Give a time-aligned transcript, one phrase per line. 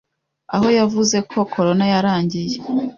[0.55, 2.55] aho yavuze ko "corona yarangiye".